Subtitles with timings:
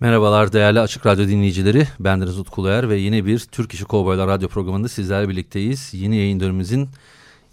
[0.00, 1.86] Merhabalar değerli Açık Radyo dinleyicileri.
[2.00, 5.94] Ben Deniz Utkuluer ve yeni bir Türk İşi Kovboylar Radyo programında sizlerle birlikteyiz.
[5.94, 6.88] Yeni yayın dönemimizin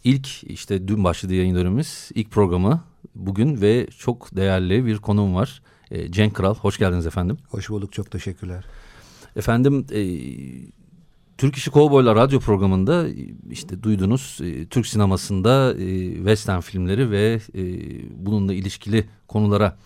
[0.03, 2.83] ilk işte dün başladı yayın dönemimiz ilk programı
[3.15, 5.61] bugün ve çok değerli bir konuğum var.
[5.91, 7.37] E, Cenk Kral hoş geldiniz efendim.
[7.49, 8.65] Hoş bulduk çok teşekkürler.
[9.35, 10.01] Efendim e,
[11.37, 13.05] Türk İşi Kovboylar radyo programında
[13.51, 17.61] işte duydunuz e, Türk sinemasında e, western filmleri ve e,
[18.25, 19.77] bununla ilişkili konulara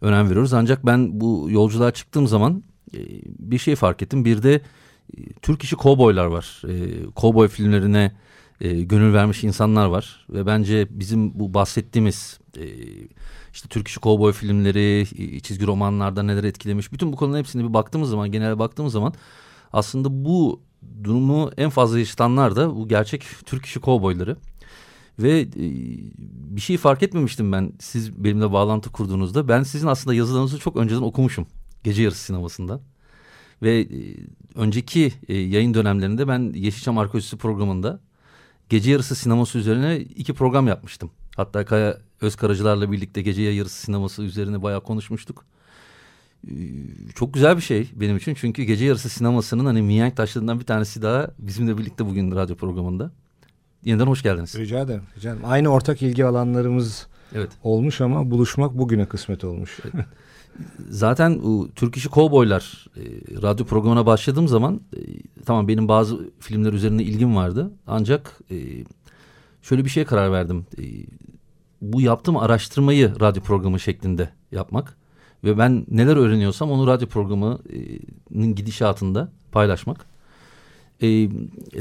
[0.00, 0.52] önem veriyoruz.
[0.52, 2.62] Ancak ben bu yolculuğa çıktığım zaman
[2.94, 2.98] e,
[3.38, 4.24] bir şey fark ettim.
[4.24, 6.62] Bir de e, Türk işi kovboylar var.
[6.68, 8.12] E, kovboy filmlerine
[8.60, 10.26] e, gönül vermiş insanlar var.
[10.30, 12.64] Ve bence bizim bu bahsettiğimiz e,
[13.52, 16.92] işte Türk işi kovboy filmleri, e, çizgi romanlarda neler etkilemiş.
[16.92, 19.14] Bütün bu konuların hepsine bir baktığımız zaman, genel baktığımız zaman
[19.72, 20.60] aslında bu
[21.04, 24.36] durumu en fazla yaşatanlar da bu gerçek Türk işi kovboyları.
[25.18, 25.48] Ve e,
[26.56, 29.48] bir şey fark etmemiştim ben siz benimle bağlantı kurduğunuzda.
[29.48, 31.46] Ben sizin aslında yazılarınızı çok önceden okumuşum.
[31.84, 32.80] Gece yarısı sinemasında.
[33.62, 33.86] Ve e,
[34.54, 38.00] önceki e, yayın dönemlerinde ben Yeşilçam Arkeolojisi programında
[38.68, 41.10] gece yarısı sineması üzerine iki program yapmıştım.
[41.36, 45.44] Hatta Kaya Özkaracılar'la birlikte gece yarısı sineması üzerine bayağı konuşmuştuk.
[47.14, 48.34] Çok güzel bir şey benim için.
[48.34, 53.12] Çünkü gece yarısı sinemasının hani mihenk taşlarından bir tanesi daha bizimle birlikte bugün radyo programında.
[53.84, 54.54] Yeniden hoş geldiniz.
[54.54, 55.02] Rica ederim.
[55.16, 55.44] Rica ederim.
[55.46, 57.50] Aynı ortak ilgi alanlarımız evet.
[57.62, 59.78] olmuş ama buluşmak bugüne kısmet olmuş.
[60.90, 63.02] Zaten o Türk İşi Kovboylar e,
[63.42, 65.00] radyo programına başladığım zaman e,
[65.46, 67.70] tamam benim bazı filmler üzerine ilgim vardı.
[67.86, 68.56] Ancak e,
[69.62, 70.66] şöyle bir şeye karar verdim.
[70.78, 70.82] E,
[71.82, 74.96] bu yaptığım araştırmayı radyo programı şeklinde yapmak.
[75.44, 80.06] Ve ben neler öğreniyorsam onu radyo programının gidişatında paylaşmak.
[81.00, 81.28] E, e,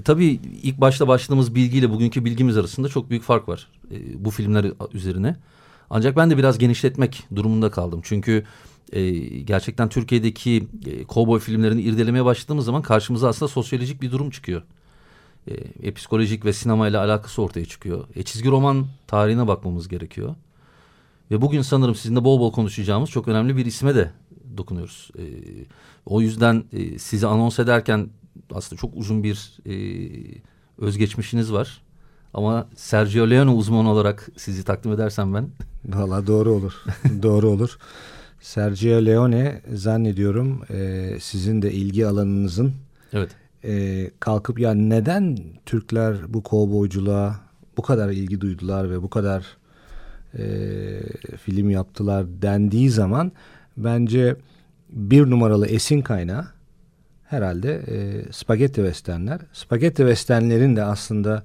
[0.03, 4.65] tabii ilk başta başladığımız bilgiyle bugünkü bilgimiz arasında çok büyük fark var e, bu filmler
[4.93, 5.35] üzerine.
[5.89, 8.01] Ancak ben de biraz genişletmek durumunda kaldım.
[8.03, 8.43] Çünkü
[8.93, 14.61] e, gerçekten Türkiye'deki e, kovboy filmlerini irdelemeye başladığımız zaman karşımıza aslında sosyolojik bir durum çıkıyor.
[15.47, 15.53] E,
[15.83, 18.07] e, psikolojik ve sinemayla alakası ortaya çıkıyor.
[18.15, 20.35] E, çizgi roman tarihine bakmamız gerekiyor.
[21.31, 24.11] Ve bugün sanırım sizinle bol bol konuşacağımız çok önemli bir isme de
[24.57, 25.11] dokunuyoruz.
[25.17, 25.23] E,
[26.05, 28.09] o yüzden e, sizi anons ederken
[28.53, 29.75] aslında çok uzun bir e,
[30.77, 31.81] özgeçmişiniz var.
[32.33, 35.49] Ama Sergio Leone uzman olarak sizi takdim edersem ben.
[35.85, 36.73] Valla doğru olur.
[37.23, 37.77] doğru olur.
[38.41, 42.73] Sergio Leone zannediyorum e, sizin de ilgi alanınızın
[43.13, 43.31] evet.
[43.63, 47.39] e, kalkıp ya neden Türkler bu kovboyculuğa
[47.77, 49.45] bu kadar ilgi duydular ve bu kadar
[50.37, 50.47] e,
[51.37, 53.31] film yaptılar dendiği zaman
[53.77, 54.35] bence
[54.89, 56.56] bir numaralı esin kaynağı
[57.27, 59.41] herhalde e, spagetti westernler.
[59.53, 61.43] Spagetti westernlerin de aslında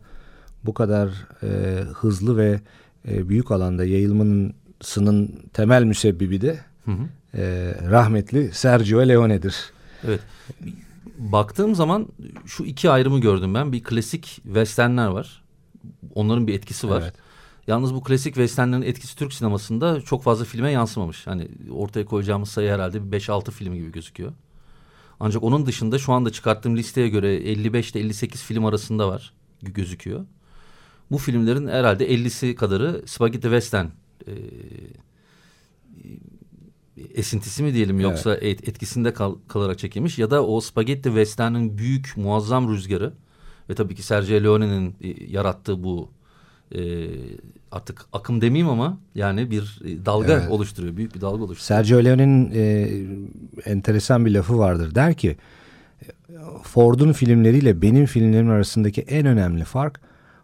[0.65, 1.09] bu kadar
[1.43, 2.61] e, hızlı ve
[3.09, 7.05] e, büyük alanda yayılmasının temel müsebbibi de hı hı.
[7.35, 9.57] E, rahmetli Sergio Leone'dir.
[10.07, 10.21] Evet.
[11.19, 12.09] Baktığım zaman
[12.47, 13.73] şu iki ayrımı gördüm ben.
[13.73, 15.43] Bir klasik westernler var.
[16.15, 17.03] Onların bir etkisi var.
[17.03, 17.15] Evet.
[17.67, 21.27] Yalnız bu klasik westernlerin etkisi Türk sinemasında çok fazla filme yansımamış.
[21.27, 24.33] Hani ortaya koyacağımız sayı herhalde bir 5-6 film gibi gözüküyor.
[25.21, 30.27] Ancak onun dışında şu anda çıkarttığım listeye göre 55 ile 58 film arasında var gözüküyor.
[31.11, 33.87] Bu filmlerin herhalde 50'si kadarı Spaghetti Western
[34.27, 34.33] e,
[37.15, 38.69] esintisi mi diyelim yoksa evet.
[38.69, 43.13] etkisinde kal, kalarak çekilmiş ya da o Spaghetti Western'in büyük muazzam rüzgarı
[43.71, 46.11] ve tabii ki Sergio Leone'nin e, yarattığı bu
[46.75, 46.81] e,
[47.73, 50.51] artık akım demeyeyim ama yani bir e, dalga evet.
[50.51, 50.97] oluşturuyor.
[50.97, 51.85] Büyük bir dalga oluşturuyor.
[51.85, 52.91] Sergio Leone'nin e,
[53.71, 54.95] enteresan bir lafı vardır.
[54.95, 55.37] Der ki
[56.63, 60.01] Ford'un filmleriyle benim filmlerim arasındaki en önemli fark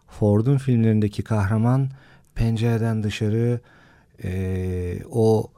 [0.07, 1.89] Ford'un filmlerindeki kahraman
[2.35, 3.59] pencereden dışarı
[4.23, 5.51] e, o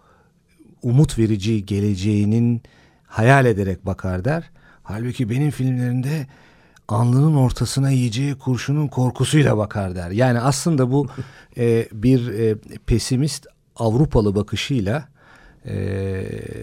[0.83, 2.61] umut verici geleceğinin
[3.05, 4.49] hayal ederek bakar der.
[4.83, 6.27] Halbuki benim filmlerimde
[6.91, 10.11] alnının ortasına yiyeceği kurşunun korkusuyla bakar der.
[10.11, 11.07] Yani aslında bu
[11.57, 12.55] e, bir e,
[12.85, 15.07] pesimist Avrupalı bakışıyla
[15.65, 15.75] e,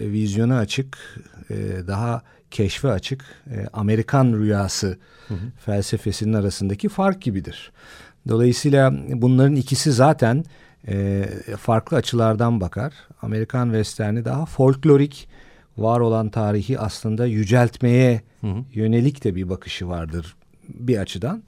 [0.01, 0.97] vizyona açık,
[1.49, 1.55] e,
[1.87, 2.21] daha
[2.51, 4.97] keşfe açık e, Amerikan rüyası
[5.27, 5.37] hı hı.
[5.65, 7.71] felsefesinin arasındaki fark gibidir.
[8.27, 10.43] Dolayısıyla bunların ikisi zaten
[10.87, 11.25] e,
[11.59, 12.93] farklı açılardan bakar.
[13.21, 15.29] Amerikan Western'i daha folklorik,
[15.81, 18.63] var olan tarihi aslında yüceltmeye hı hı.
[18.73, 20.35] yönelik de bir bakışı vardır
[20.69, 21.43] bir açıdan.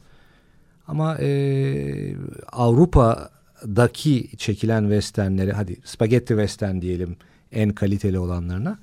[0.87, 2.15] Ama e,
[2.51, 7.15] Avrupa'daki çekilen westernleri hadi spagetti western diyelim
[7.51, 8.79] en kaliteli olanlarına.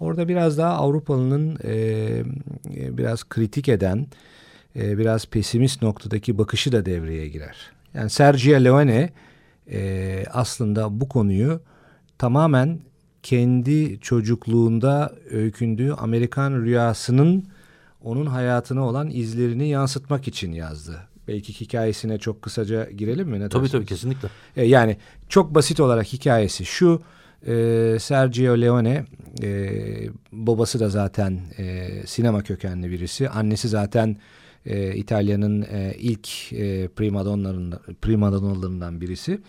[0.00, 2.22] Orada biraz daha Avrupalı'nın e,
[2.98, 4.06] biraz kritik eden,
[4.76, 7.56] e, biraz pesimist noktadaki bakışı da devreye girer.
[7.94, 9.10] Yani Sergio Leone
[9.70, 11.60] e, aslında bu konuyu
[12.18, 12.80] tamamen
[13.22, 17.44] kendi çocukluğunda öykündüğü Amerikan rüyasının
[18.02, 20.96] onun hayatına olan izlerini yansıtmak için yazdı.
[21.28, 23.40] Belki hikayesine çok kısaca girelim mi?
[23.40, 23.72] Ne tabii dersiniz?
[23.72, 24.28] tabii kesinlikle.
[24.56, 24.96] E, yani
[25.28, 27.02] çok basit olarak hikayesi şu.
[27.46, 29.04] E, Sergio Leone
[29.42, 29.70] e,
[30.32, 33.28] babası da zaten e, sinema kökenli birisi.
[33.28, 34.16] Annesi zaten
[34.66, 39.40] e, İtalya'nın e, ilk e, primadonlarından, primadonlarından birisi.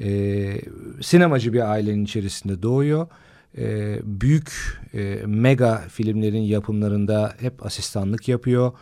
[0.00, 0.60] E,
[1.00, 3.06] sinemacı bir ailenin içerisinde doğuyor.
[3.58, 4.52] E, büyük
[4.94, 8.72] e, mega filmlerin yapımlarında hep asistanlık yapıyor.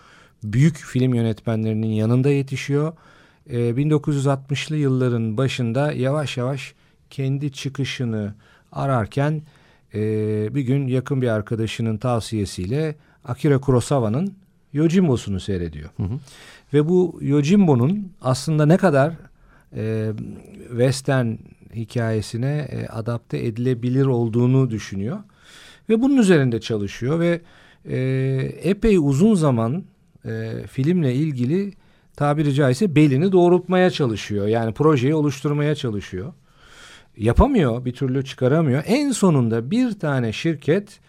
[0.44, 2.92] Büyük film yönetmenlerinin yanında yetişiyor.
[3.50, 6.74] E, 1960'lı yılların başında yavaş yavaş
[7.10, 8.34] kendi çıkışını
[8.72, 9.42] ararken
[9.94, 10.00] e,
[10.54, 14.34] bir gün yakın bir arkadaşının tavsiyesiyle Akira Kurosawa'nın
[14.72, 15.90] Yojimbo'sunu seyrediyor.
[15.96, 16.18] Hı hı.
[16.74, 19.12] Ve bu Yojimbo'nun aslında ne kadar
[19.76, 20.12] e,
[20.68, 21.34] western
[21.74, 25.18] hikayesine e, adapte edilebilir olduğunu düşünüyor.
[25.88, 27.40] Ve bunun üzerinde çalışıyor ve
[27.84, 27.98] e,
[28.62, 29.84] epey uzun zaman
[30.24, 31.72] e, filmle ilgili
[32.16, 34.46] tabiri caizse belini doğrultmaya çalışıyor.
[34.46, 36.32] Yani projeyi oluşturmaya çalışıyor.
[37.16, 38.82] Yapamıyor, bir türlü çıkaramıyor.
[38.86, 41.00] En sonunda bir tane şirket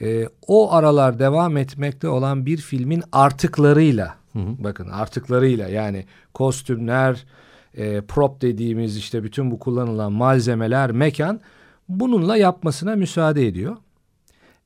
[0.00, 4.54] e, o aralar devam etmekte olan bir filmin artıklarıyla, hı hı.
[4.58, 7.24] bakın artıklarıyla yani kostümler,
[7.74, 11.40] e, prop dediğimiz işte bütün bu kullanılan malzemeler, mekan
[11.88, 13.76] bununla yapmasına müsaade ediyor.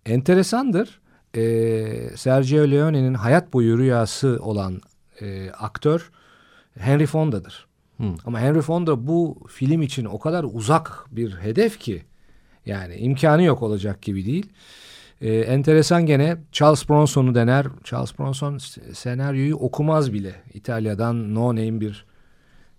[0.06, 1.00] Enteresandır.
[1.36, 4.80] E, Sergio Leone'nin hayat boyu rüyası olan
[5.20, 6.10] e, aktör
[6.78, 7.66] Henry Fonda'dır.
[7.96, 8.14] Hmm.
[8.26, 12.02] Ama Henry Fonda bu film için o kadar uzak bir hedef ki
[12.66, 14.52] yani imkanı yok olacak gibi değil.
[15.20, 17.66] Ee, enteresan gene Charles Bronson'u dener.
[17.84, 18.58] Charles Bronson
[18.92, 20.34] senaryoyu okumaz bile.
[20.54, 22.06] İtalya'dan no name bir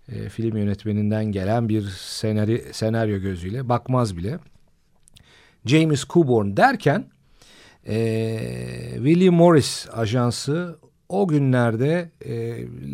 [0.08, 4.38] e, film yönetmeninden gelen bir senaryo, senaryo gözüyle bakmaz bile.
[5.66, 7.04] James Coburn derken
[7.86, 8.38] e,
[8.94, 10.78] William Morris ajansı
[11.08, 12.34] o günlerde e,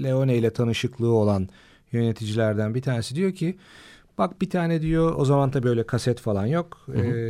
[0.03, 1.49] Leone ile tanışıklığı olan
[1.93, 3.59] yöneticilerden bir tanesi diyor ki
[4.19, 6.83] bak bir tane diyor o zaman tabii öyle kaset falan yok.
[6.87, 7.07] Hı hı.
[7.07, 7.21] E,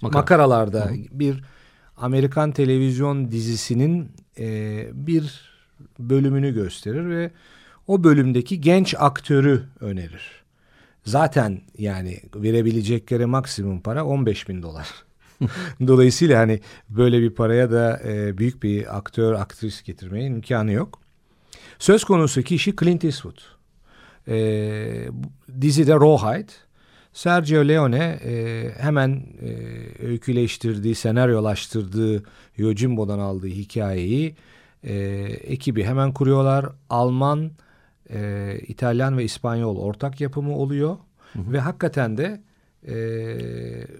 [0.00, 0.20] Makara.
[0.20, 0.96] makaralarda hı hı.
[1.12, 1.44] bir
[1.96, 5.40] Amerikan televizyon dizisinin e, bir
[5.98, 7.30] bölümünü gösterir ve
[7.86, 10.44] o bölümdeki genç aktörü önerir.
[11.04, 14.88] Zaten yani verebilecekleri maksimum para 15 bin dolar.
[15.86, 21.00] Dolayısıyla hani böyle bir paraya da e, büyük bir aktör, aktris getirmeye imkanı yok.
[21.78, 23.38] Söz konusu kişi Clint Eastwood.
[24.28, 25.08] E,
[25.60, 26.52] dizide Rawhide.
[27.12, 29.50] Sergio Leone e, hemen e,
[30.06, 32.22] öyküleştirdiği, senaryolaştırdığı
[32.56, 34.36] Yojimbo'dan aldığı hikayeyi
[34.84, 34.94] e,
[35.44, 36.66] ekibi hemen kuruyorlar.
[36.90, 37.50] Alman,
[38.10, 40.96] e, İtalyan ve İspanyol ortak yapımı oluyor.
[41.32, 41.52] Hı hı.
[41.52, 42.40] Ve hakikaten de
[42.88, 42.96] e,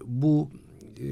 [0.04, 0.50] bu
[1.00, 1.10] e,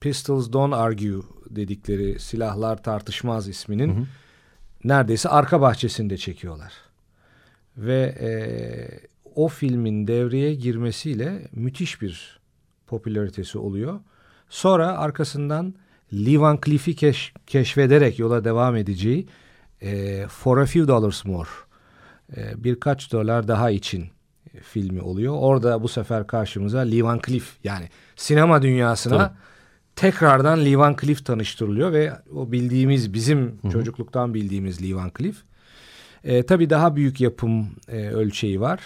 [0.00, 4.04] Pistols Don't Argue dedikleri silahlar tartışmaz isminin hı hı.
[4.84, 6.72] neredeyse arka bahçesinde çekiyorlar.
[7.76, 8.30] Ve e,
[9.34, 12.40] o filmin devreye girmesiyle müthiş bir
[12.86, 14.00] popülaritesi oluyor.
[14.48, 15.74] Sonra arkasından
[16.12, 19.26] Lee Van Cleef'i keş, keşfederek yola devam edeceği
[19.82, 21.48] e, For a Few Dollars More
[22.36, 24.08] e, birkaç dolar daha için
[24.62, 25.34] filmi oluyor.
[25.38, 29.36] Orada bu sefer karşımıza Lee Van Cleef yani sinema dünyasına Tabii.
[29.96, 33.72] tekrardan Lee Van Cleef tanıştırılıyor ve o bildiğimiz bizim Hı-hı.
[33.72, 35.36] çocukluktan bildiğimiz Lee Van Cleef.
[36.24, 38.80] E, tabii daha büyük yapım e, ölçeği var.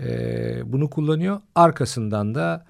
[0.00, 1.40] E, bunu kullanıyor.
[1.54, 2.66] Arkasından da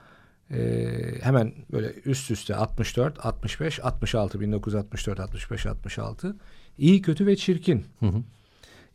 [0.50, 0.88] e,
[1.22, 6.36] hemen böyle üst üste 64, 65, 66, 1964, 65, 66.
[6.78, 7.84] İyi, kötü ve çirkin.
[8.00, 8.22] Hı hı.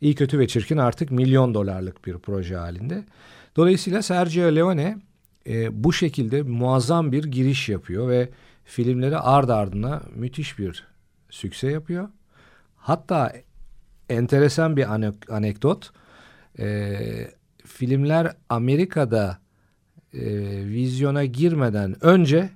[0.00, 3.04] İyi Kötü ve Çirkin artık milyon dolarlık bir proje halinde.
[3.56, 4.98] Dolayısıyla Sergio Leone
[5.46, 8.28] e, bu şekilde muazzam bir giriş yapıyor ve
[8.64, 10.84] filmleri ard ardına müthiş bir
[11.30, 12.08] sükse yapıyor.
[12.76, 13.32] Hatta
[14.08, 15.90] enteresan bir anek anekdot.
[16.58, 16.98] E,
[17.64, 19.38] filmler Amerika'da
[20.14, 20.20] e,
[20.66, 22.50] vizyona girmeden önce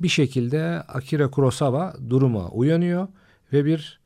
[0.00, 3.08] bir şekilde Akira Kurosawa duruma uyanıyor
[3.52, 3.97] ve bir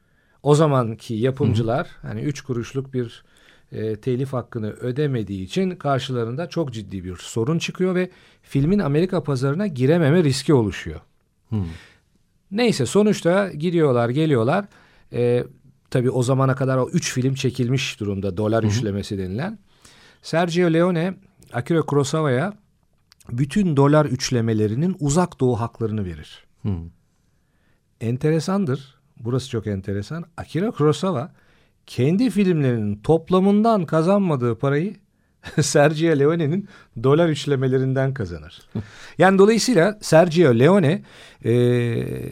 [0.43, 2.09] o zamanki yapımcılar Hı.
[2.09, 3.25] hani üç kuruşluk bir
[3.73, 8.11] e, telif hakkını ödemediği için karşılarında çok ciddi bir sorun çıkıyor ve
[8.43, 11.01] filmin Amerika pazarına girememe riski oluşuyor.
[11.49, 11.65] Hmm.
[12.51, 14.65] Neyse sonuçta gidiyorlar geliyorlar.
[15.13, 15.45] E,
[15.91, 19.59] tabii o zamana kadar o üç film çekilmiş durumda dolar üçlemesi denilen.
[20.23, 21.15] Sergio Leone
[21.53, 22.55] Akira Kurosawa'ya
[23.31, 26.45] bütün dolar üçlemelerinin uzak doğu haklarını verir.
[26.63, 26.91] Hmm.
[28.01, 29.02] Enteresandır.
[29.25, 30.25] Burası çok enteresan.
[30.37, 31.33] Akira Kurosawa
[31.87, 34.97] kendi filmlerinin toplamından kazanmadığı parayı
[35.61, 36.69] Sergio Leone'nin
[37.03, 38.63] dolar üçlemelerinden kazanır.
[39.19, 41.03] Yani dolayısıyla Sergio Leone
[41.45, 41.55] e,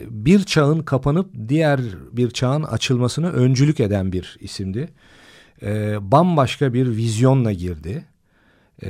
[0.09, 1.81] bir çağın kapanıp diğer
[2.11, 4.89] bir çağın açılmasına öncülük eden bir isimdi.
[5.61, 8.05] E, bambaşka bir vizyonla girdi.
[8.83, 8.89] E,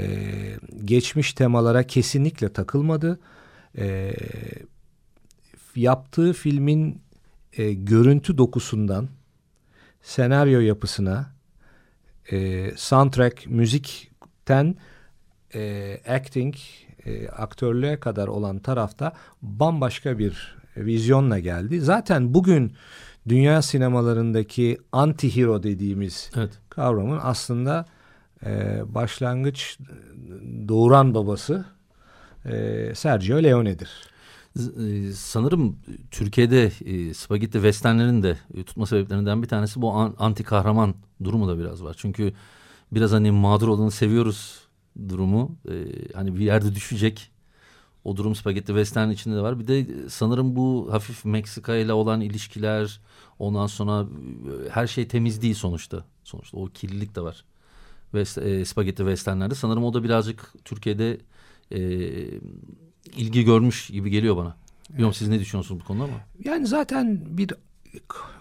[0.85, 3.19] geçmiş temalara kesinlikle takılmadı.
[3.77, 4.13] E,
[5.75, 7.01] yaptığı filmin
[7.57, 9.09] e, görüntü dokusundan
[10.01, 11.31] senaryo yapısına,
[12.31, 14.75] e, soundtrack, müzikten
[15.55, 16.55] e, acting,
[17.05, 21.81] e, aktörlüğe kadar olan tarafta bambaşka bir vizyonla geldi.
[21.81, 22.73] Zaten bugün
[23.29, 26.51] dünya sinemalarındaki anti-hero dediğimiz Evet.
[26.69, 27.85] kavramın aslında
[28.45, 29.77] e, başlangıç
[30.67, 31.65] doğuran babası
[32.45, 34.10] e, Sergio Leone'dir.
[34.59, 35.77] E, Sanırım
[36.11, 41.47] Türkiye'de e, spagetti westernlerin de e, tutma sebeplerinden bir tanesi bu an- anti kahraman durumu
[41.47, 41.95] da biraz var.
[41.99, 42.33] Çünkü
[42.91, 44.61] biraz hani mağdur olanı seviyoruz
[45.09, 45.55] durumu.
[45.69, 45.73] E,
[46.15, 47.31] hani bir yerde düşecek.
[48.05, 49.59] O durum spagetti western içinde de var.
[49.59, 53.01] Bir de sanırım bu hafif Meksika ile olan ilişkiler
[53.39, 54.07] ondan sonra
[54.67, 56.05] e, her şey temiz değil sonuçta.
[56.23, 57.45] Sonuçta o kirlilik de var.
[58.11, 59.55] West, e, spagetti westernlerde.
[59.55, 61.19] Sanırım o da birazcık Türkiye'de
[61.71, 61.79] e,
[63.15, 64.55] ilgi görmüş gibi geliyor bana.
[64.89, 66.13] Bilmiyorum siz ne düşünüyorsunuz bu konuda ama?
[66.43, 67.51] Yani zaten bir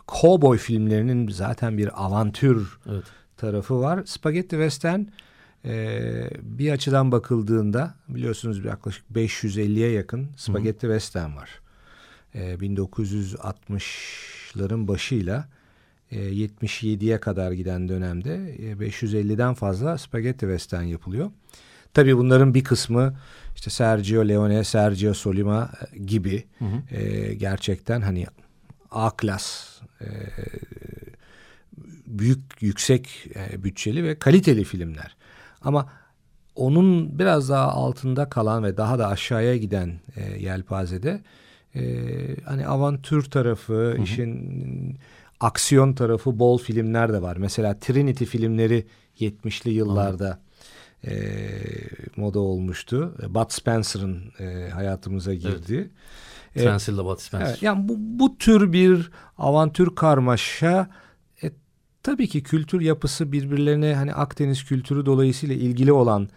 [0.09, 3.05] cowboy filmlerinin zaten bir avantür Evet.
[3.37, 4.03] tarafı var.
[4.07, 5.01] Spaghetti Western
[5.65, 11.51] e, bir açıdan bakıldığında biliyorsunuz yaklaşık 550'ye yakın Spaghetti Western var.
[12.35, 15.49] E, 1960'ların başıyla
[16.11, 21.31] e, 77'ye kadar giden dönemde e, 550'den fazla Spaghetti Western yapılıyor.
[21.95, 23.15] Tabii bunların bir kısmı
[23.57, 26.45] işte Sergio Leone, Sergio Solima e, gibi
[26.91, 28.27] e, gerçekten hani
[28.91, 29.67] A klas
[30.01, 30.07] e,
[32.07, 35.17] büyük yüksek e, bütçeli ve kaliteli filmler.
[35.63, 35.93] Ama
[36.55, 41.21] onun biraz daha altında kalan ve daha da aşağıya giden e, yelpazede
[41.75, 41.83] e,
[42.45, 44.99] hani avantür tarafı, işin
[45.41, 47.37] aksiyon tarafı bol filmler de var.
[47.37, 48.87] Mesela Trinity filmleri
[49.21, 50.41] 70'li yıllarda
[51.07, 51.13] e,
[52.17, 53.15] moda olmuştu.
[53.29, 55.91] Bud Spencer'ın e, hayatımıza girdi.
[56.57, 57.47] E, Transil'de Bud Spencer.
[57.49, 60.91] Evet, yani bu, bu tür bir avantür karmaşa
[61.43, 61.51] e,
[62.03, 66.29] tabii ki kültür yapısı birbirlerine hani Akdeniz kültürü dolayısıyla ilgili olan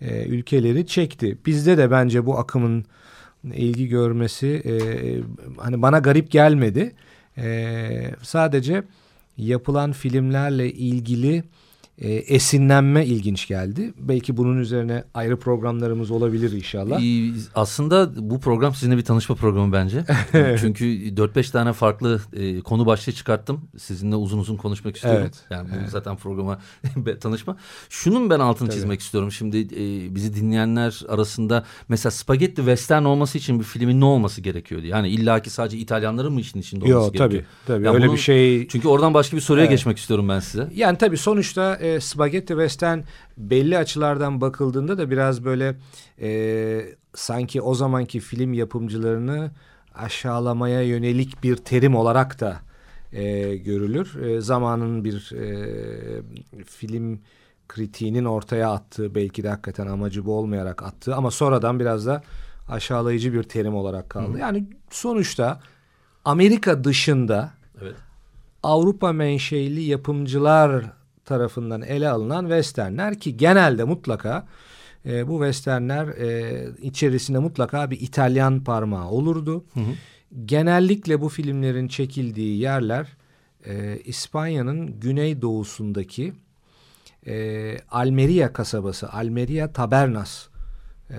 [0.00, 1.38] e, ülkeleri çekti.
[1.46, 2.84] Bizde de bence bu akımın
[3.44, 4.74] ilgi görmesi e,
[5.56, 6.94] hani bana garip gelmedi.
[7.38, 8.82] E, sadece
[9.36, 11.44] yapılan filmlerle ilgili
[12.00, 13.94] e, esinlenme ilginç geldi.
[13.98, 17.00] Belki bunun üzerine ayrı programlarımız olabilir inşallah.
[17.02, 20.04] Ee, Aslında bu program sizinle bir tanışma programı bence.
[20.60, 23.60] Çünkü 4-5 tane farklı e, konu başlığı çıkarttım.
[23.78, 25.20] Sizinle uzun uzun konuşmak istiyorum.
[25.22, 26.58] Evet, Yani bu zaten programa
[27.20, 27.56] tanışma.
[27.88, 29.32] Şunun ben altını çizmek istiyorum.
[29.32, 34.86] Şimdi e, bizi dinleyenler arasında mesela spagetti western olması için bir filmin ne olması gerekiyordu?
[34.86, 37.42] Yani illaki sadece İtalyanların mı işin içinde olması Yok gerekiyor?
[37.42, 39.70] tabii tabii Ya öyle bunun- bir şey Çünkü oradan başka bir soruya Evet.
[39.78, 40.68] geçmek istiyorum ben size.
[40.74, 42.98] Yani tabii sonuçta e, Spaghetti Western
[43.36, 45.76] belli açılardan bakıldığında da biraz böyle
[46.20, 46.82] e,
[47.14, 49.50] sanki o zamanki film yapımcılarını
[49.94, 52.60] aşağılamaya yönelik bir terim olarak da
[53.12, 54.22] e, görülür.
[54.22, 56.22] E, zamanın bir e,
[56.64, 57.20] film
[57.68, 62.22] kritiğinin ortaya attığı belki de hakikaten amacı bu olmayarak attığı ama sonradan biraz da
[62.68, 64.38] aşağılayıcı bir terim olarak kaldı.
[64.38, 65.60] Yani sonuçta
[66.24, 67.50] Amerika dışında
[67.82, 67.94] Evet.
[68.62, 70.84] Avrupa menşeili yapımcılar
[71.30, 74.46] tarafından ele alınan westernler ki genelde mutlaka
[75.06, 79.64] e, bu westernler e, içerisinde mutlaka bir İtalyan parmağı olurdu.
[80.44, 83.06] Genellikle bu filmlerin çekildiği yerler
[83.66, 86.32] e, İspanya'nın güneydoğusundaki
[87.26, 90.48] e, Almeria kasabası, Almeria Tabernas
[91.10, 91.16] e,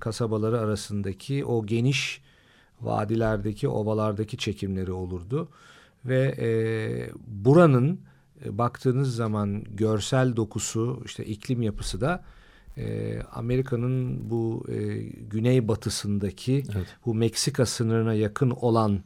[0.00, 2.20] kasabaları arasındaki o geniş
[2.80, 5.48] vadilerdeki, ovalardaki çekimleri olurdu.
[6.04, 6.48] Ve e,
[7.26, 8.00] buranın
[8.44, 12.24] e, baktığınız zaman görsel dokusu, işte iklim yapısı da
[12.76, 14.98] e, Amerika'nın bu e,
[15.30, 16.86] güneybatısındaki Evet.
[17.06, 19.00] bu Meksika sınırına yakın olan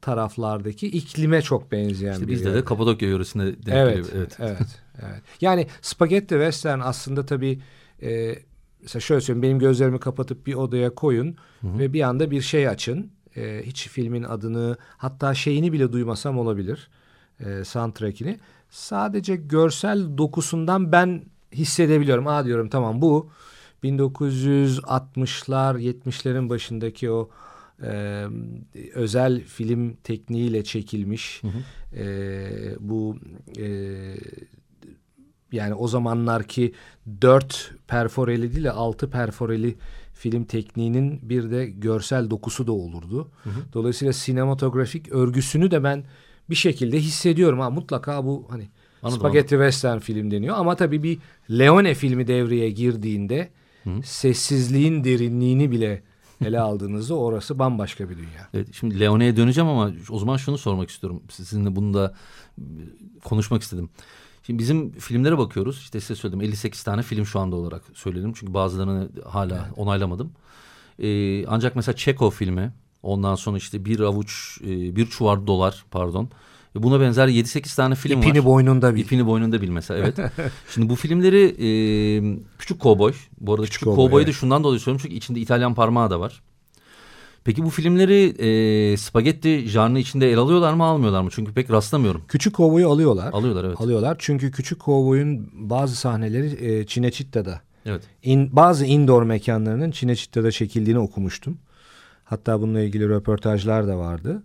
[0.00, 4.08] taraflardaki iklime çok benzeyen İşte bir bizde de Kapadokya yöresinde denk Evet, geliyor.
[4.14, 4.56] evet, Evet.
[4.60, 5.22] evet, Evet.
[5.40, 7.60] Yani spagetti western aslında tabii
[8.02, 8.34] e,
[8.82, 11.78] mesela şöyle söyleyeyim benim gözlerimi kapatıp bir odaya koyun hı hı.
[11.78, 13.10] ve bir anda bir şey açın.
[13.36, 16.90] E, hiç filmin adını hatta şeyini bile duymasam olabilir.
[17.40, 18.40] E, soundtrack'ini.
[18.70, 21.22] Sadece görsel dokusundan ben
[21.52, 22.26] hissedebiliyorum.
[22.26, 23.30] Aa diyorum tamam bu
[23.84, 27.30] 1960'lar 70'lerin başındaki o
[27.82, 28.24] e,
[28.94, 31.60] özel film tekniğiyle çekilmiş hı hı.
[31.96, 33.16] E, bu
[33.58, 33.66] e,
[35.52, 36.74] yani o zamanlar ki
[37.22, 39.76] dört perforeli değil de altı perforeli
[40.14, 43.30] film tekniğinin bir de görsel dokusu da olurdu.
[43.44, 43.60] Hı hı.
[43.72, 46.04] Dolayısıyla sinematografik örgüsünü de ben
[46.50, 47.60] bir şekilde hissediyorum.
[47.60, 48.68] Ha mutlaka bu hani
[49.02, 49.70] Anladım, Spaghetti anladım.
[49.70, 50.56] Western film deniyor.
[50.58, 51.18] Ama tabii bir
[51.50, 53.50] Leone filmi devreye girdiğinde
[53.84, 53.90] Hı.
[54.04, 56.02] sessizliğin derinliğini bile
[56.44, 58.48] ele aldığınızda orası bambaşka bir dünya.
[58.54, 61.22] Evet, şimdi Leone'ye döneceğim ama o zaman şunu sormak istiyorum.
[61.30, 62.14] Sizinle bunu da
[63.24, 63.90] konuşmak istedim.
[64.42, 65.78] Şimdi bizim filmlere bakıyoruz.
[65.78, 68.32] İşte size söyledim 58 tane film şu anda olarak söyledim.
[68.32, 69.78] Çünkü bazılarını hala evet.
[69.78, 70.32] onaylamadım.
[70.98, 76.30] Ee, ancak mesela Çeko filmi ondan sonra işte bir avuç e, bir çuvar dolar pardon.
[76.74, 78.34] Buna benzer 7-8 tane film İpini var.
[78.34, 79.00] İpini boynunda bil.
[79.00, 80.32] İpini boynunda bil mesela evet.
[80.74, 81.68] Şimdi bu filmleri e,
[82.58, 83.12] Küçük Kovboy.
[83.40, 84.28] Bu arada Küçük, Küçük Kovboy'u evet.
[84.28, 86.42] da şundan dolayı söylüyorum çünkü içinde İtalyan parmağı da var.
[87.44, 91.28] Peki bu filmleri e, spagetti janrı içinde el alıyorlar mı almıyorlar mı?
[91.32, 92.22] Çünkü pek rastlamıyorum.
[92.28, 93.32] Küçük Kovboy'u alıyorlar.
[93.32, 93.80] Alıyorlar evet.
[93.80, 97.60] Alıyorlar çünkü Küçük Kovboy'un bazı sahneleri e, Cinecitta'da.
[97.86, 98.02] Evet.
[98.22, 101.58] In, bazı indoor mekanlarının Cinecitta'da çekildiğini okumuştum.
[102.30, 104.42] Hatta bununla ilgili röportajlar da vardı.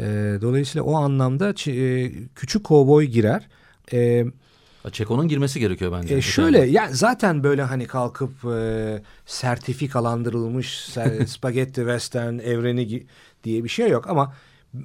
[0.00, 0.04] E,
[0.40, 3.48] dolayısıyla o anlamda e, Küçük Kovboy girer.
[3.92, 4.32] Evet
[4.92, 6.14] Çeko'nun girmesi gerekiyor bence.
[6.14, 10.88] E şöyle ya yani zaten böyle hani kalkıp e, sertifikalandırılmış
[11.26, 13.06] spagetti western evreni
[13.44, 14.34] diye bir şey yok ama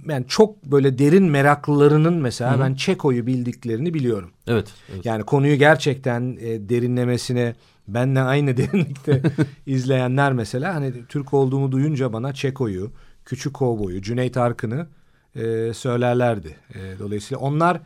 [0.08, 2.60] yani çok böyle derin meraklılarının mesela Hı-hı.
[2.60, 4.32] ben Çeko'yu bildiklerini biliyorum.
[4.48, 5.06] Evet, evet.
[5.06, 7.56] Yani konuyu gerçekten e, derinlemesine
[7.88, 9.22] benle aynı derinlikte
[9.66, 12.92] izleyenler mesela hani Türk olduğumu duyunca bana Çeko'yu,
[13.26, 14.88] Küçük Kovboy'u, Cüneyt Arkın'ı
[15.36, 16.56] e, söylerlerdi.
[16.76, 17.82] E, dolayısıyla onlar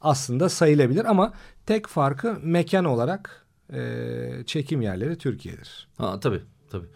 [0.00, 1.32] aslında sayılabilir ama
[1.66, 3.80] tek farkı mekan olarak e,
[4.46, 5.88] çekim yerleri Türkiye'dir.
[5.98, 6.40] Ha, tabii
[6.70, 6.86] tabii.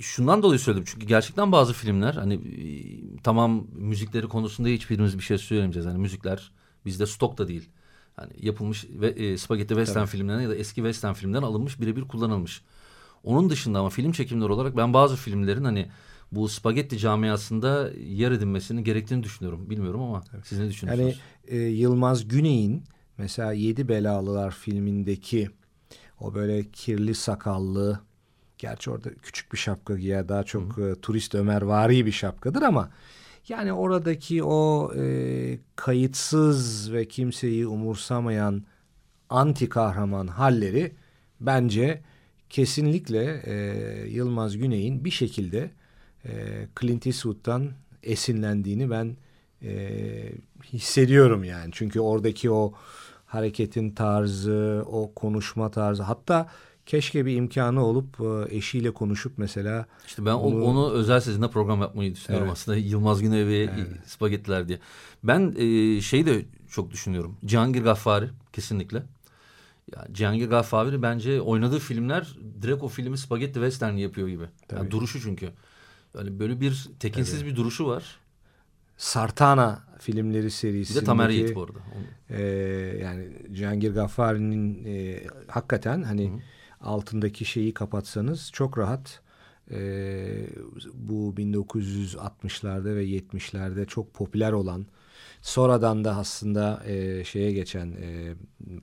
[0.00, 2.40] Şundan dolayı söyledim çünkü gerçekten bazı filmler hani
[3.22, 5.86] tamam müzikleri konusunda hiçbirimiz bir şey söylemeyeceğiz.
[5.86, 6.52] Hani müzikler
[6.84, 7.68] bizde stokta değil.
[8.16, 10.10] Hani yapılmış ve e, spagetti western tabii.
[10.10, 12.62] filmlerinden ya da eski western filmden alınmış birebir kullanılmış.
[13.24, 15.90] Onun dışında ama film çekimleri olarak ben bazı filmlerin hani
[16.32, 19.70] bu spagetti camiasında yer edinmesinin gerektiğini düşünüyorum.
[19.70, 20.42] Bilmiyorum ama Tabii.
[20.44, 21.18] siz ne düşünüyorsunuz?
[21.48, 22.84] Yani e, Yılmaz Güney'in
[23.18, 25.50] mesela Yedi Belalılar filmindeki
[26.20, 28.00] o böyle kirli sakallı
[28.60, 30.90] gerçi orada küçük bir şapka giyer daha çok Hı.
[30.90, 32.90] e, turist Ömer vari bir şapkadır ama
[33.48, 38.64] yani oradaki o e, kayıtsız ve kimseyi umursamayan
[39.30, 40.92] anti kahraman halleri
[41.40, 42.00] bence
[42.50, 43.54] kesinlikle e,
[44.08, 45.70] Yılmaz Güney'in bir şekilde
[46.24, 46.30] e,
[46.80, 47.70] Clint Eastwood'dan
[48.02, 49.16] esinlendiğini ben
[49.62, 49.90] e,
[50.64, 51.70] hissediyorum yani.
[51.72, 52.72] Çünkü oradaki o
[53.26, 56.48] hareketin tarzı, o konuşma tarzı hatta
[56.86, 59.86] keşke bir imkanı olup e, eşiyle konuşup mesela.
[60.06, 62.58] İşte ben onu, onu özel sizinle program yapmayı düşünüyorum evet.
[62.58, 62.78] aslında.
[62.78, 63.88] Yılmaz Güney ve evet.
[64.06, 64.78] Spagettiler diye.
[65.24, 67.36] Ben e, şeyi de çok düşünüyorum.
[67.44, 69.02] Cihangir Gaffari kesinlikle.
[69.96, 74.44] Yani Cihangir Gaffari bence oynadığı filmler direkt o filmi Spagetti Western yapıyor gibi.
[74.72, 75.50] Yani duruşu çünkü.
[76.18, 77.52] Yani böyle bir tekinsiz evet.
[77.52, 78.18] bir duruşu var.
[78.96, 80.94] Sartana filmleri serisi.
[80.94, 81.78] Bir de Tamer Yiğit bu arada.
[82.30, 82.42] E,
[83.02, 86.40] yani Cihangir Gaffari'nin e, hakikaten hani Hı -hı.
[86.80, 89.20] Altındaki şeyi kapatsanız çok rahat
[89.70, 90.46] e,
[90.94, 94.86] bu 1960'larda ve 70'lerde çok popüler olan
[95.42, 98.34] sonradan da aslında e, şeye geçen e,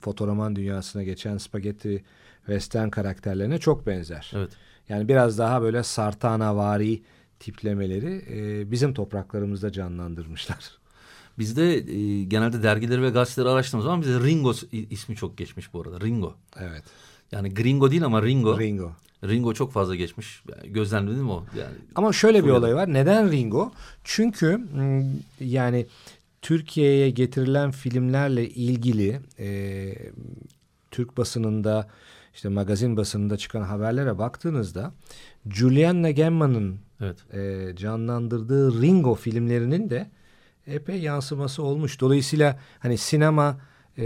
[0.01, 2.03] fotoroman dünyasına geçen spagetti
[2.45, 4.31] western karakterlerine çok benzer.
[4.36, 4.51] Evet.
[4.89, 7.03] Yani biraz daha böyle Sartana vari
[7.39, 10.77] tiplemeleri e, bizim topraklarımızda canlandırmışlar.
[11.39, 15.99] Bizde e, genelde dergileri ve gazeteleri araştırdığımız zaman bize Ringo ismi çok geçmiş bu arada.
[15.99, 16.36] Ringo.
[16.60, 16.83] Evet.
[17.32, 18.60] Yani Gringo değil ama Ringo.
[18.60, 18.92] Ringo.
[19.24, 20.44] Ringo çok fazla geçmiş.
[20.50, 21.46] Yani gözlemledin mi o?
[21.58, 22.94] Yani ama şöyle bir olay var.
[22.94, 23.72] Neden Ringo?
[24.04, 24.62] Çünkü
[25.40, 25.86] yani
[26.42, 29.94] Türkiye'ye getirilen filmlerle ilgili e,
[30.92, 31.88] Türk basınında
[32.34, 34.92] işte magazin basınında çıkan haberlere baktığınızda
[35.50, 37.34] Julianne Gemma'nın evet.
[37.34, 40.08] e, canlandırdığı Ringo filmlerinin de
[40.68, 42.00] epey yansıması olmuş.
[42.00, 43.58] Dolayısıyla hani sinema
[43.97, 44.05] e,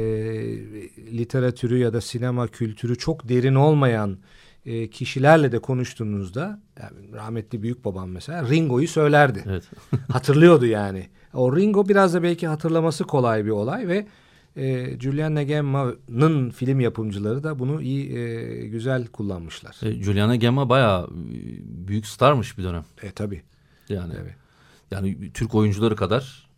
[1.18, 4.18] literatürü ya da sinema kültürü çok derin olmayan
[4.66, 9.44] e, kişilerle de konuştuğunuzda yani rahmetli büyük babam mesela Ringo'yu söylerdi.
[9.48, 9.64] Evet.
[10.12, 11.08] Hatırlıyordu yani.
[11.34, 14.08] O Ringo biraz da belki hatırlaması kolay bir olay ve
[14.56, 19.78] e, Juliana Gemma'nın film yapımcıları da bunu iyi e, güzel kullanmışlar.
[19.84, 21.10] E, Juliana Gemma bayağı
[21.64, 22.86] büyük starmış bir dönem.
[23.02, 23.42] E tabi.
[23.90, 24.36] Yani Evet.
[24.92, 26.50] yani Türk oyuncuları kadar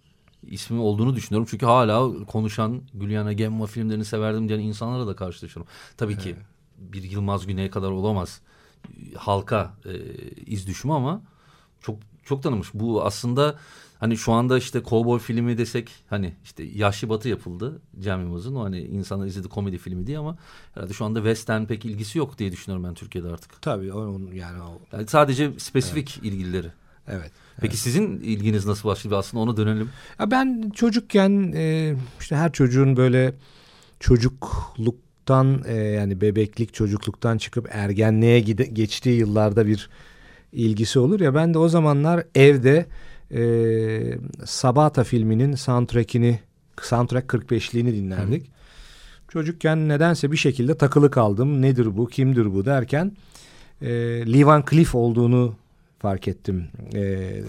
[0.48, 1.48] ismi olduğunu düşünüyorum.
[1.52, 5.72] Çünkü hala konuşan Juliana Gemma filmlerini severdim diyen insanlara da karşılaşıyorum.
[5.98, 6.36] Tabii ki
[6.78, 8.42] bir Yılmaz Güney kadar olamaz
[9.16, 9.92] halka e,
[10.46, 11.22] iz düşümü ama
[11.82, 12.70] çok çok tanımış.
[12.74, 13.56] Bu aslında
[14.00, 18.56] hani şu anda işte kovboy filmi desek hani işte Yaşlı Batı yapıldı Cem Yılmaz'ın.
[18.56, 20.38] O hani insanlar izledi komedi filmi diye ama
[20.74, 23.62] herhalde şu anda western pek ilgisi yok diye düşünüyorum ben Türkiye'de artık.
[23.62, 26.72] Tabii onun yani o, Yani sadece spesifik ilgilileri.
[27.08, 27.32] evet.
[27.62, 29.18] Peki sizin ilginiz nasıl başladı?
[29.18, 29.90] Aslında ona dönelim.
[30.20, 33.34] Ya ben çocukken e, işte her çocuğun böyle
[34.00, 39.90] çocukluktan e, yani bebeklik çocukluktan çıkıp ergenliğe gide, geçtiği yıllarda bir
[40.52, 42.86] ilgisi olur ya ben de o zamanlar evde
[43.32, 43.44] e,
[44.46, 46.40] Sabata filminin soundtrack'ini
[46.82, 48.52] soundtrack 45'liğini dinlerdik.
[49.30, 51.62] Çocukken nedense bir şekilde takılı kaldım.
[51.62, 53.12] Nedir bu, kimdir bu derken
[53.82, 53.90] e,
[54.34, 55.56] Lee Van Cleef olduğunu
[56.04, 56.68] fark ettim.
[56.94, 57.02] E,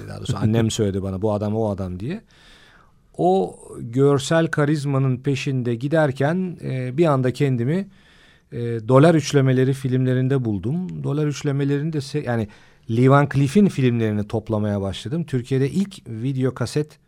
[0.08, 2.22] daha doğrusu annem söyledi bana bu adam o adam diye.
[3.18, 7.88] O görsel karizmanın peşinde giderken e, bir anda kendimi
[8.52, 11.04] e, dolar üçlemeleri filmlerinde buldum.
[11.04, 12.48] Dolar üçlemelerini de se- yani
[12.90, 15.24] Lee Van Cleef'in filmlerini toplamaya başladım.
[15.24, 16.98] Türkiye'de ilk video kaset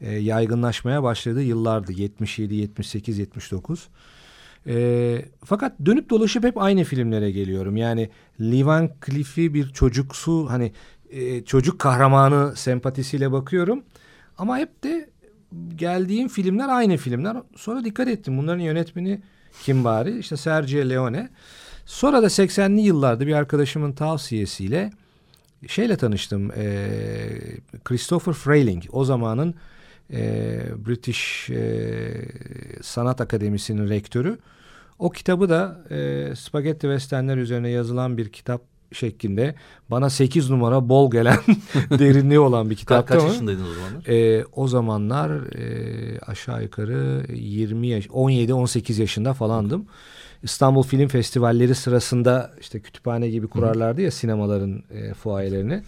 [0.00, 1.92] e, yaygınlaşmaya başladığı yıllardı.
[1.92, 3.88] 77, 78, 79.
[4.66, 7.76] E, fakat dönüp dolaşıp hep aynı filmlere geliyorum.
[7.76, 10.72] Yani Lee Van Cleef'i bir çocuksu hani
[11.10, 13.82] e, çocuk kahramanı sempatisiyle bakıyorum.
[14.38, 15.10] Ama hep de
[15.76, 17.36] geldiğim filmler aynı filmler.
[17.56, 19.20] Sonra dikkat ettim bunların yönetmeni
[19.62, 20.18] kim bari?
[20.18, 21.28] İşte Sergio Leone.
[21.86, 24.90] Sonra da 80'li yıllarda bir arkadaşımın tavsiyesiyle
[25.68, 26.50] şeyle tanıştım.
[26.56, 26.88] E,
[27.84, 29.54] Christopher Frayling o zamanın
[30.12, 32.12] e, British e,
[32.82, 34.38] Sanat Akademisi'nin rektörü.
[34.98, 38.60] O kitabı da e, Spagetti Westernler üzerine yazılan bir kitap
[38.92, 39.54] şeklinde
[39.90, 41.38] bana 8 numara bol gelen
[41.90, 44.06] derinliği olan bir Ka- kitaptı kaç yaşındaydın o zamanlar?
[44.08, 49.86] e, o zamanlar e, aşağı yukarı 20 yaş 17-18 yaşında falandım.
[50.42, 55.82] İstanbul Film Festivalleri sırasında işte kütüphane gibi kurarlardı ya sinemaların e, fuayelerini.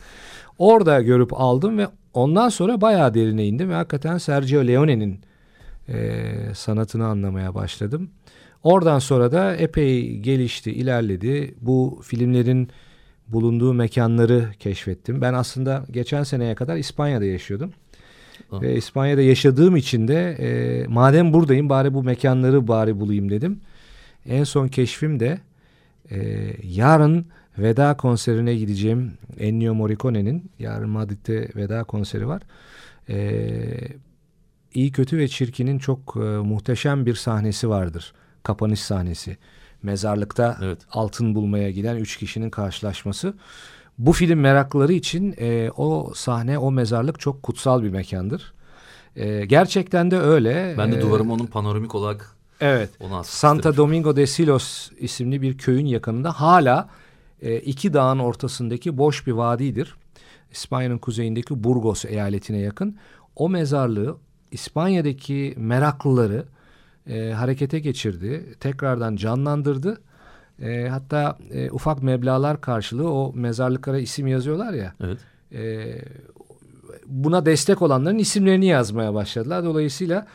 [0.58, 5.20] Orada görüp aldım ve ondan sonra bayağı derine indim ve hakikaten Sergio Leone'nin
[5.88, 6.22] e,
[6.54, 8.10] sanatını anlamaya başladım.
[8.62, 11.54] Oradan sonra da epey gelişti, ilerledi.
[11.60, 12.70] Bu filmlerin
[13.28, 15.20] bulunduğu mekanları keşfettim.
[15.20, 17.72] Ben aslında geçen seneye kadar İspanya'da yaşıyordum.
[18.52, 18.62] Ah.
[18.62, 23.60] Ve İspanya'da yaşadığım için de e, madem buradayım bari bu mekanları bari bulayım dedim.
[24.26, 25.38] En son keşfim de
[26.10, 27.26] e, yarın
[27.58, 32.42] veda konserine gideceğim Ennio Morricone'nin yarın Madrid'de veda konseri var.
[33.08, 33.38] E,
[34.74, 38.12] İyi Kötü ve Çirkin'in çok e, muhteşem bir sahnesi vardır.
[38.42, 39.36] Kapanış sahnesi.
[39.82, 40.78] Mezarlıkta Evet.
[40.92, 43.34] altın bulmaya giden üç kişinin karşılaşması.
[43.98, 48.52] Bu film meraklıları için e, o sahne, o mezarlık çok kutsal bir mekandır.
[49.16, 50.74] E, gerçekten de öyle.
[50.78, 52.90] Ben de E, duvarıma onun panoramik olarak Evet.
[53.24, 53.76] Santa.
[53.76, 56.88] Domingo de Silos isimli bir köyün yakınında hala
[57.42, 59.96] e, iki dağın ortasındaki boş bir vadidir.
[60.52, 62.96] İspanya'nın kuzeyindeki Burgos eyaletine yakın.
[63.36, 64.16] O mezarlığı
[64.50, 66.44] İspanya'daki meraklıları
[67.08, 68.54] e, harekete geçirdi.
[68.60, 70.00] Tekrardan canlandırdı.
[70.62, 74.94] E, hatta e, ufak meblağlar karşılığı o mezarlıklara isim yazıyorlar ya.
[75.00, 75.18] Evet.
[75.52, 75.94] E,
[77.06, 79.64] buna destek olanların isimlerini yazmaya başladılar.
[79.64, 80.26] Dolayısıyla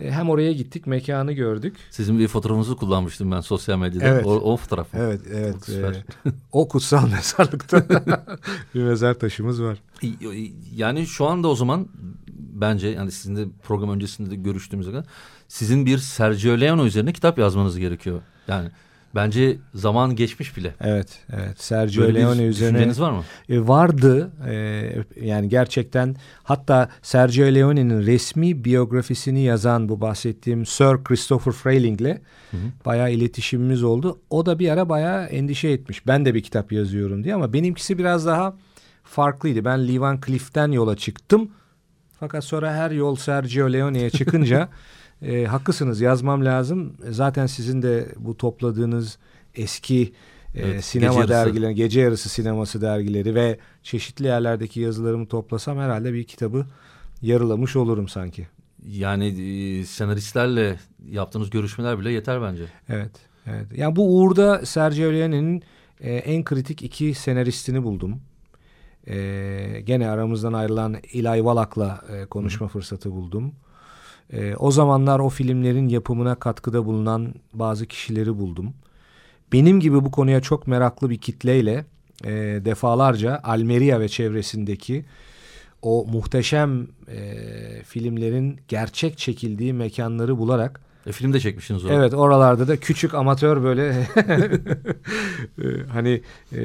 [0.00, 1.76] e, hem oraya gittik, mekanı gördük.
[1.90, 4.04] Sizin bir fotoğrafınızı kullanmıştım ben sosyal medyada.
[4.04, 4.26] Evet.
[4.26, 4.94] O, o fotoğraf?
[4.94, 5.64] Evet, evet.
[5.64, 5.92] Süper.
[5.92, 6.04] e,
[6.52, 7.86] o kutsal mezarlıkta
[8.74, 9.78] bir mezar taşımız var.
[10.74, 11.88] Yani şu anda o zaman
[12.36, 15.04] bence yani sizin de program öncesinde de görüştüğümüz kadar
[15.54, 18.20] sizin bir Sergio Leone üzerine kitap yazmanız gerekiyor.
[18.48, 18.68] Yani
[19.14, 20.74] bence zaman geçmiş bile.
[20.80, 21.62] Evet, evet.
[21.62, 23.22] Sergio Böyle Leone bir üzerine düşünceniz var mı?
[23.48, 24.32] E, vardı.
[24.48, 24.56] E,
[25.26, 32.18] yani gerçekten hatta Sergio Leone'nin resmi biyografisini yazan bu bahsettiğim Sir Christopher Frayling'le
[32.86, 34.20] bayağı iletişimimiz oldu.
[34.30, 36.06] O da bir ara bayağı endişe etmiş.
[36.06, 38.54] Ben de bir kitap yazıyorum diye ama benimkisi biraz daha
[39.04, 39.64] farklıydı.
[39.64, 41.50] Ben Lee Van Cleef'ten yola çıktım.
[42.20, 44.68] Fakat sonra her yol Sergio Leone'ye çıkınca
[45.24, 46.96] e, haklısınız yazmam lazım.
[47.10, 49.18] Zaten sizin de bu topladığınız
[49.54, 50.12] eski
[50.54, 51.46] e, Evet, sinema gece yarısı.
[51.48, 56.66] dergileri, gece yarısı sineması dergileri ve çeşitli yerlerdeki yazılarımı toplasam herhalde bir kitabı
[57.22, 58.48] yarılamış olurum sanki.
[58.86, 60.78] Yani e, senaristlerle
[61.10, 62.64] yaptığınız görüşmeler bile yeter bence.
[62.88, 63.10] Evet.
[63.46, 63.66] Evet.
[63.76, 65.62] Yani bu uğurda Sergio Leone'nin
[66.00, 68.20] e, en kritik iki senaristini buldum.
[69.06, 73.52] E, gene aramızdan ayrılan İlay Valak'la e, konuşma fırsatı buldum.
[74.32, 78.74] E, o zamanlar o filmlerin yapımına katkıda bulunan bazı kişileri buldum.
[79.52, 81.84] Benim gibi bu konuya çok meraklı bir kitleyle
[82.24, 82.30] e,
[82.64, 85.04] defalarca Almeria ve çevresindeki
[85.82, 87.36] o muhteşem e,
[87.84, 91.94] filmlerin gerçek çekildiği mekanları bularak e, film de çekmişsiniz orada.
[91.94, 93.88] Evet oralarda da küçük amatör böyle
[95.62, 96.60] e, hani e,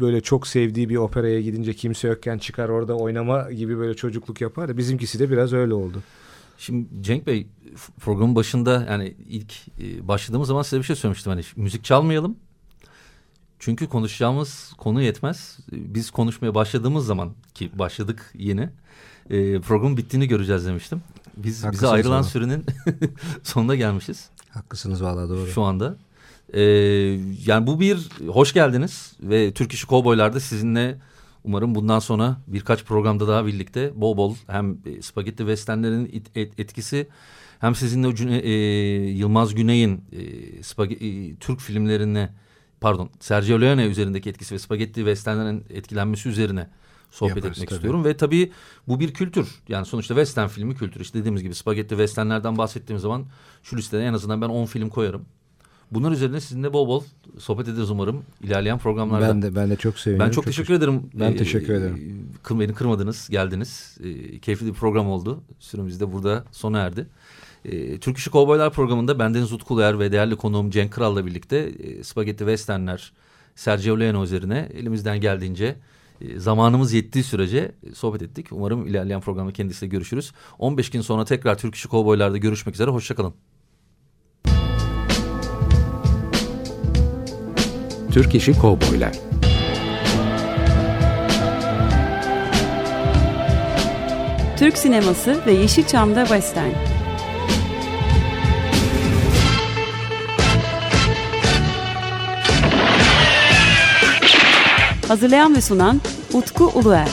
[0.00, 4.68] böyle çok sevdiği bir operaya gidince kimse yokken çıkar orada oynama gibi böyle çocukluk yapar
[4.68, 6.02] da bizimkisi de biraz öyle oldu.
[6.58, 7.46] Şimdi Cenk Bey
[8.00, 11.32] programın başında yani ilk e, başladığımız zaman size bir şey söylemiştim.
[11.32, 12.36] Hani müzik çalmayalım.
[13.58, 15.58] Çünkü konuşacağımız konu yetmez.
[15.72, 18.70] Biz konuşmaya başladığımız zaman ki başladık yeni
[19.30, 21.02] e, programın bittiğini göreceğiz demiştim.
[21.44, 22.22] Biz Haklısınız bize ayrılan valla.
[22.22, 22.64] sürenin
[23.42, 25.46] sonuna gelmişiz Haklısınız valla doğru.
[25.46, 25.96] şu anda.
[26.52, 26.60] E,
[27.46, 30.98] yani bu bir hoş geldiniz ve Türk İşi Kovboylar'da sizinle
[31.44, 37.08] umarım bundan sonra birkaç programda daha birlikte bol bol hem e, spagetti westernlerin etkisi
[37.60, 38.50] hem sizinle Cüne- e,
[39.10, 40.18] Yılmaz Güney'in e,
[40.62, 42.30] spage- e, Türk filmlerine
[42.80, 46.68] pardon Sergio Leone üzerindeki etkisi ve spagetti westernlerin etkilenmesi üzerine
[47.10, 47.76] sohbet Yaparız, etmek tabii.
[47.76, 48.04] istiyorum.
[48.04, 48.52] Ve tabii
[48.88, 49.48] bu bir kültür.
[49.68, 51.00] Yani sonuçta western filmi kültür.
[51.00, 53.26] İşte dediğimiz gibi spagetti westernlerden bahsettiğim zaman
[53.62, 55.24] şu listede en azından ben 10 film koyarım.
[55.90, 57.02] Bunlar üzerine sizinle bol bol
[57.38, 59.28] sohbet ederiz umarım ilerleyen programlarda.
[59.28, 60.26] Ben de ben de çok sevinirim.
[60.26, 61.02] Ben çok, teşekkür ederim.
[61.14, 62.26] Ben Ee, teşekkür ederim.
[62.42, 63.98] kır- beni kırmadınız, geldiniz.
[64.04, 65.40] Ee, keyifli bir program oldu.
[65.58, 67.06] Süremiz de burada sona erdi.
[67.64, 72.04] Ee, Türk İşi Kovboylar programında bendeniz Utku Uluer ve değerli konuğum Cenk Kral'la birlikte e,
[72.04, 73.12] Spagetti Westernler,
[73.54, 75.76] Sergio Leone üzerine elimizden geldiğince
[76.36, 78.46] zamanımız yettiği sürece e, sohbet ettik.
[78.50, 80.32] Umarım ilerleyen programda kendisiyle görüşürüz.
[80.58, 82.90] 15 gün sonra tekrar Türk İşi Kovboylar'da görüşmek üzere.
[82.90, 83.34] Hoşçakalın.
[88.12, 89.12] Türk İşi Kovboylar
[94.58, 96.87] Türk sineması ve Yeşilçam'da Western.
[105.08, 106.00] Hazırlayan ve sunan
[106.32, 107.08] Utku Uluer.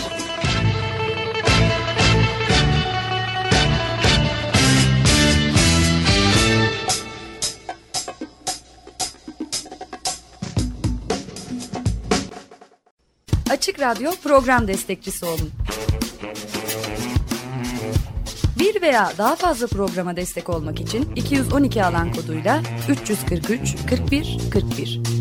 [13.49, 15.51] Açık Radyo program destekçisi olun.
[18.59, 25.14] Bir veya daha fazla programa destek olmak için 212 alan koduyla 343 41 41